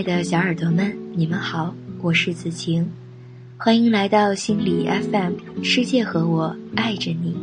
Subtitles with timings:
[0.00, 2.88] 爱的小耳朵们，你们好，我是子晴，
[3.58, 7.36] 欢迎来到心理 FM，世界和我爱着你。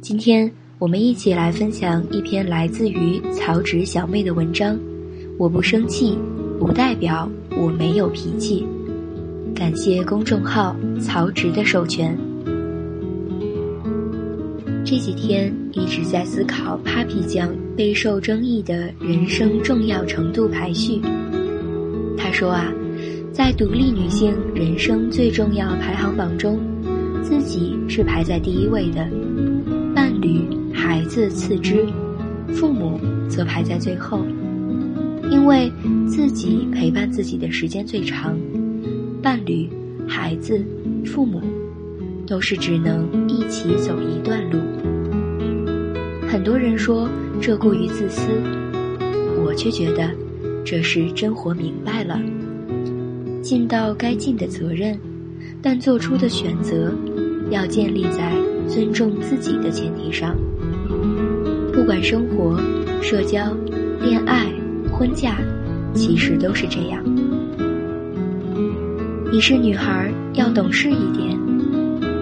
[0.00, 0.48] 今天
[0.78, 4.78] 我们一起来分享一篇来自于曹植小妹的文章。
[5.36, 6.16] 我不生气，
[6.60, 8.64] 不代表我没有脾气。
[9.56, 12.16] 感谢公众号曹植的授权。
[14.84, 21.00] 这几天一直在思考 Papi 酱备受争议的人生重要程度排序。
[22.18, 22.70] 他说啊，
[23.32, 26.60] 在独立女性人生最重要排行榜中，
[27.22, 29.08] 自己是排在第一位的，
[29.94, 31.86] 伴侣、孩子次之，
[32.48, 34.20] 父母则排在最后。
[35.30, 35.72] 因为
[36.06, 38.38] 自己陪伴自己的时间最长，
[39.22, 39.66] 伴侣、
[40.06, 40.62] 孩子、
[41.06, 41.40] 父母，
[42.34, 44.58] 都是只能一起走一段路。
[46.26, 47.08] 很多人说
[47.40, 48.28] 这过于自私，
[49.46, 50.10] 我却觉得
[50.64, 52.20] 这是真活明白了。
[53.40, 54.98] 尽到该尽的责任，
[55.62, 56.92] 但做出的选择
[57.50, 58.32] 要建立在
[58.66, 60.36] 尊重自己的前提上。
[61.72, 62.60] 不管生活、
[63.00, 63.56] 社交、
[64.00, 64.48] 恋爱。
[64.90, 65.36] 婚嫁，
[65.92, 67.00] 其实都是这样。
[69.32, 71.43] 你是女孩，要懂事一点。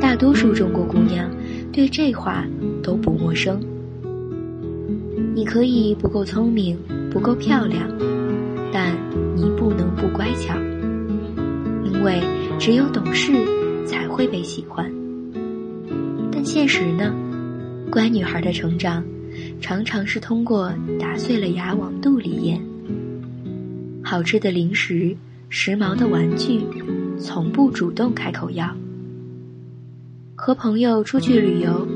[0.00, 1.30] 大多数中国姑娘
[1.72, 2.44] 对这话
[2.82, 3.60] 都不陌生。
[5.34, 6.76] 你可以不够聪明，
[7.10, 7.88] 不够漂亮，
[8.72, 8.96] 但
[9.36, 10.54] 你不能不乖巧。
[11.84, 12.20] 因为
[12.58, 13.32] 只有懂事
[13.86, 14.90] 才会被喜欢。
[16.32, 17.14] 但现实呢？
[17.90, 19.04] 乖女孩的成长。
[19.60, 22.60] 常常是通过打碎了牙往肚里咽。
[24.02, 25.14] 好吃的零食、
[25.48, 26.60] 时髦的玩具，
[27.18, 28.74] 从不主动开口要。
[30.48, 31.86] 和朋友出去旅游，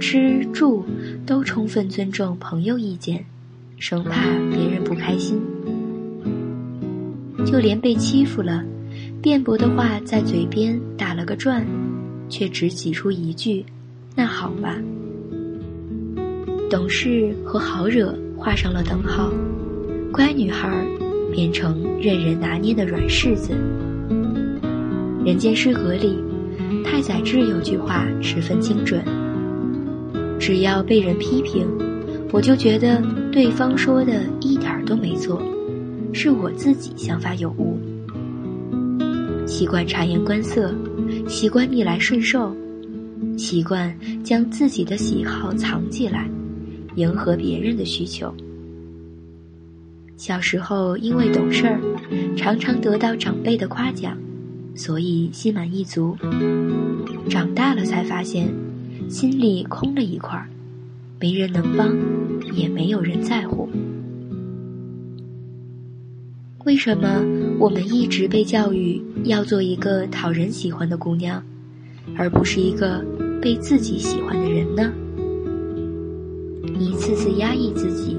[0.00, 0.84] 吃住
[1.24, 3.24] 都充分尊重朋友意见，
[3.78, 5.40] 生怕别人不开心。
[7.46, 8.64] 就连被欺负了，
[9.22, 11.64] 辩驳的话在嘴边打了个转，
[12.28, 13.64] 却只挤出一句
[14.16, 14.76] ：“那好吧。”
[16.68, 19.32] 懂事和好惹画上了等号，
[20.12, 20.84] 乖女孩
[21.30, 23.52] 变成任人拿捏的软柿子。
[25.24, 26.18] 人间失格里，
[26.84, 29.02] 太宰治有句话十分精准：
[30.38, 31.66] 只要被人批评，
[32.32, 35.42] 我就觉得对方说的一点都没错，
[36.12, 37.78] 是我自己想法有误。
[39.46, 40.74] 习惯察言观色，
[41.28, 42.54] 习惯逆来顺受，
[43.36, 46.28] 习惯将自己的喜好藏起来。
[46.96, 48.32] 迎合别人的需求。
[50.18, 51.80] 小时候因为懂事儿，
[52.36, 54.16] 常常得到长辈的夸奖，
[54.74, 56.16] 所以心满意足。
[57.28, 58.48] 长大了才发现，
[59.08, 60.48] 心里空了一块儿，
[61.20, 61.96] 没人能帮，
[62.54, 63.68] 也没有人在乎。
[66.64, 67.22] 为什么
[67.58, 71.42] 我们一直被教育要做一个讨人喜欢的姑娘，
[72.16, 73.04] 而不是一个
[73.40, 74.92] 被自己喜欢的人呢？
[76.78, 78.16] 一次次压抑自己，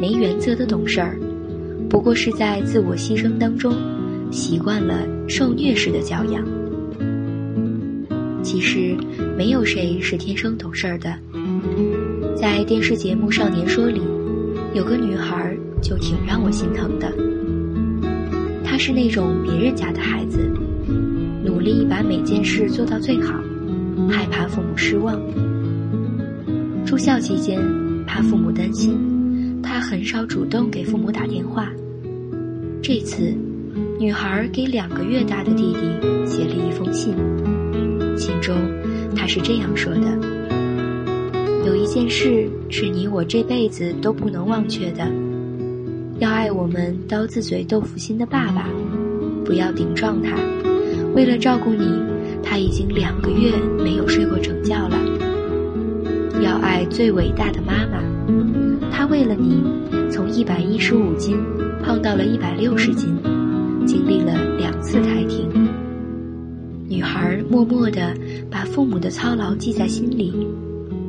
[0.00, 1.18] 没原则的懂事儿，
[1.88, 3.72] 不过是在自我牺牲当中，
[4.36, 6.44] 习惯了受虐式的教养。
[8.42, 8.94] 其实，
[9.34, 11.18] 没有谁是天生懂事儿的。
[12.36, 14.02] 在电视节目《少年说》里，
[14.74, 17.10] 有个女孩就挺让我心疼的。
[18.62, 20.38] 她是那种别人家的孩子，
[21.42, 23.40] 努力把每件事做到最好，
[24.10, 25.18] 害怕父母失望。
[26.84, 27.58] 住校期间。
[28.08, 31.68] 怕父母担心，她很少主动给父母打电话。
[32.80, 33.34] 这次，
[33.98, 37.14] 女孩给两个月大的弟弟写了一封信，
[38.14, 38.54] 信中
[39.16, 40.00] 她是这样说的
[41.64, 45.10] ：“有一件事是你我这辈子都不能忘却的，
[46.18, 48.68] 要爱我们刀子嘴豆腐心的爸爸，
[49.46, 50.36] 不要顶撞他。
[51.14, 51.88] 为了照顾你，
[52.42, 53.50] 他已经两个月
[53.82, 54.98] 没有睡过整觉了。”
[56.44, 58.02] 要爱最伟大的妈妈，
[58.90, 59.62] 她为了你，
[60.10, 61.38] 从一百一十五斤
[61.82, 63.16] 胖到了一百六十斤，
[63.86, 65.48] 经历了两次胎停。
[66.88, 68.14] 女孩默默地
[68.50, 70.32] 把父母的操劳记在心里，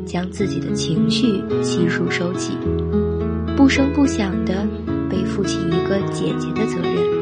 [0.06, 2.54] 将自己的情绪悉数收起，
[3.56, 4.66] 不声不响地
[5.10, 7.18] 背负起一个姐姐的责任。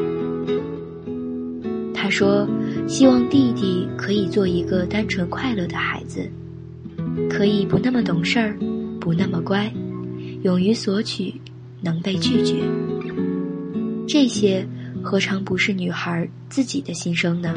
[1.92, 2.48] 她说
[2.86, 6.20] ：“希望弟弟可以做一个单纯快乐的孩子。”
[7.30, 8.56] 可以不那么懂事儿，
[9.00, 9.72] 不那么乖，
[10.42, 11.34] 勇于索取，
[11.82, 12.56] 能被拒绝。
[14.06, 14.66] 这些
[15.06, 17.54] 何尝不是女孩自己的心声呢？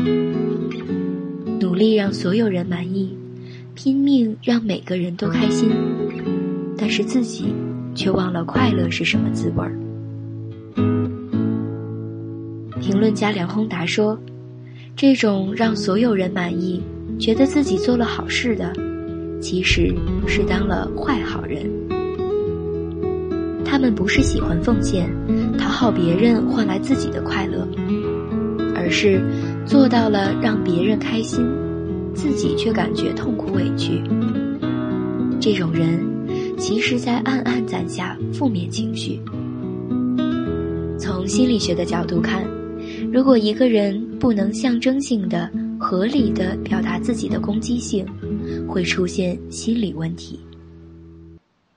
[1.59, 3.17] 努力让所有人满意，
[3.73, 5.71] 拼命让每个人都开心，
[6.77, 7.51] 但是自己
[7.95, 9.75] 却忘了快乐是什么滋味儿。
[12.79, 14.15] 评论家梁宏达说
[14.95, 16.83] ：“这种让所有人满意，
[17.19, 18.71] 觉得自己做了好事的，
[19.41, 19.91] 其实
[20.27, 21.67] 是当了坏好人。
[23.65, 25.09] 他们不是喜欢奉献，
[25.79, 27.65] 靠别人换来自己的快乐，
[28.75, 29.23] 而是
[29.65, 31.41] 做到了让别人开心，
[32.13, 34.03] 自己却感觉痛苦委屈。
[35.39, 36.05] 这种人，
[36.57, 39.21] 其实在暗暗攒下负面情绪。”
[40.99, 42.45] 从心理学的角度看，
[43.09, 45.49] 如果一个人不能象征性的、
[45.79, 48.05] 合理的表达自己的攻击性，
[48.67, 50.41] 会出现心理问题。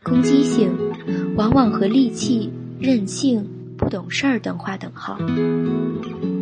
[0.03, 0.73] 攻击性
[1.37, 2.51] 往往和戾气、
[2.81, 3.47] 任性、
[3.83, 5.19] 不懂事儿等划等号。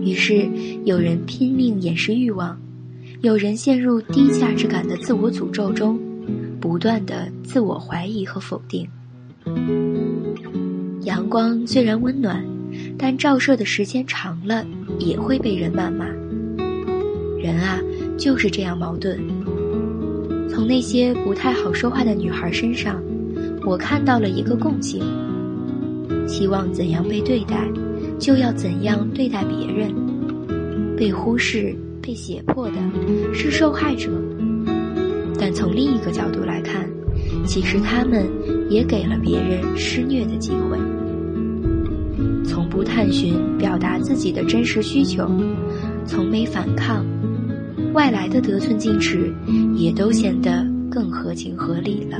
[0.02, 0.48] 于是，
[0.84, 2.56] 有人拼命掩饰欲望，
[3.22, 5.98] 有人陷入低价值感的自我诅咒中，
[6.60, 8.87] 不断的自我怀疑和否定。
[11.02, 12.44] 阳光虽然温暖。
[12.96, 14.64] 但照射的时间长了，
[15.00, 16.04] 也会被人谩骂。
[17.37, 17.81] 人啊，
[18.16, 19.19] 就是这样矛盾。
[20.48, 23.02] 从那些不太好说话的女孩身上，
[23.66, 25.02] 我看到了一个共性：
[26.26, 27.68] 希望怎样被对待，
[28.18, 29.94] 就要怎样对待别人。
[30.96, 32.74] 被忽视、被胁迫的
[33.32, 34.10] 是受害者，
[35.38, 36.88] 但从另一个角度来看，
[37.46, 38.26] 其实他们
[38.68, 40.78] 也给了别人施虐的机会。
[42.44, 45.26] 从不探寻表达自己的真实需求，
[46.04, 47.06] 从没反抗，
[47.94, 49.32] 外来的得寸进尺
[49.74, 52.18] 也都显得更合情合理了。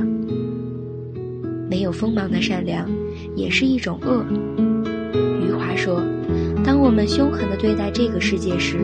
[1.69, 2.89] 没有锋芒的善良，
[3.35, 4.23] 也是一种恶。
[5.41, 6.01] 余华说
[6.63, 8.79] ：“当我们凶狠地对待这个世界时，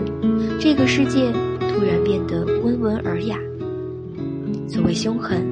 [0.59, 3.37] 这个世界突然变得温文尔雅。”
[4.67, 5.45] 所谓凶狠，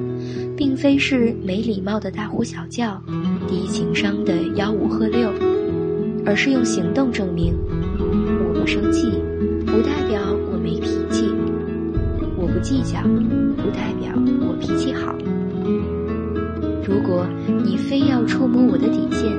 [0.56, 3.00] 并非是没礼貌的大呼小叫，
[3.48, 5.30] 低情商的吆五喝六。
[6.28, 7.54] 而是用行动证明，
[8.00, 9.06] 我不生气，
[9.64, 10.20] 不代表
[10.50, 11.30] 我没脾气；
[12.36, 13.00] 我不计较，
[13.56, 15.14] 不代表我脾气好。
[16.86, 17.26] 如果
[17.64, 19.32] 你非要触摸我的底线，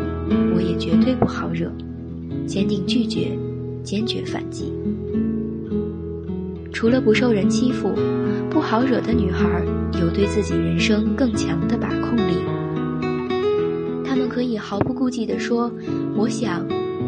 [0.54, 1.72] 我也绝对不好惹，
[2.46, 3.32] 坚定拒绝，
[3.84, 4.74] 坚决反击。
[6.74, 7.94] 除了不受人欺负，
[8.50, 9.64] 不好惹的女孩
[10.02, 12.34] 有对自己人生更强的把控力。
[14.04, 15.72] 她们可以毫不顾忌地说
[16.18, 16.68] ：“我想。”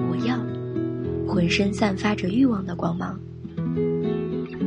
[0.09, 0.39] 我要，
[1.27, 3.19] 浑身散发着欲望的光芒。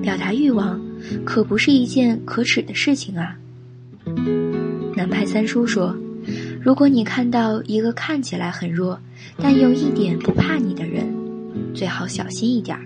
[0.02, 0.80] 表达欲望，
[1.24, 3.38] 可不是一件可耻的事情啊。
[5.12, 5.94] 派三叔说
[6.64, 8.98] ：“如果你看到一个看起来很弱，
[9.36, 11.06] 但又一点不怕你的人，
[11.74, 12.82] 最好小心一点儿，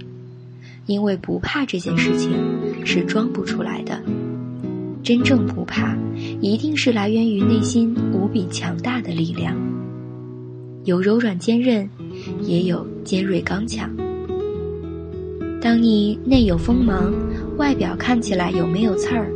[0.86, 2.32] 因为不怕这件事情
[2.84, 4.02] 是装不出来的。
[5.04, 5.96] 真正不怕，
[6.40, 9.54] 一定是来源于内心无比强大的力量。”
[10.84, 11.88] 有柔软坚韧，
[12.42, 13.90] 也有尖锐刚强。
[15.60, 17.12] 当你内有锋芒，
[17.56, 19.28] 外表看起来有没有刺儿，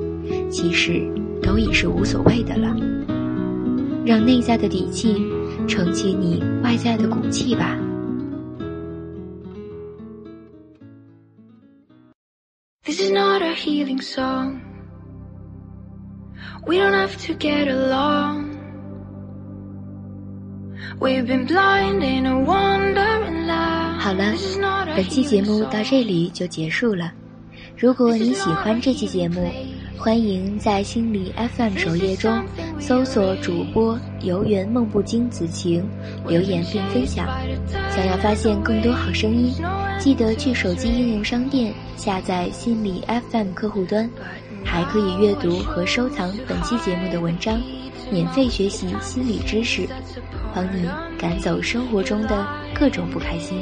[0.48, 1.02] 其实
[1.42, 2.75] 都已是无所谓的了。
[4.04, 5.14] 让内在的底气
[5.69, 7.78] 撑起你外在的骨气吧。
[12.84, 14.61] This is not a healing song.
[16.66, 18.50] We don't have to get along.
[23.99, 24.35] 好了，
[24.97, 27.12] 本期节目到这里就结束了。
[27.78, 29.50] 如果你喜欢这期节目，
[30.00, 32.42] 欢迎在心理 FM 首页中
[32.80, 35.87] 搜索主播“游园梦不惊子晴”，
[36.26, 37.28] 留言并分享。
[37.95, 39.52] 想要发现更多好声音，
[39.99, 44.09] 记得去手机应用商店下载心理 FM 客户端，
[44.64, 47.61] 还可以阅读和收藏本期节目的文章。
[48.11, 49.87] 免费学习心理知识，
[50.54, 50.88] 帮你
[51.19, 53.59] 赶走生活中的各种不开心。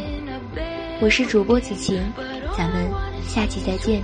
[1.00, 2.00] 我是主播子晴，
[2.57, 2.88] 咱们
[3.26, 4.00] 下期再见。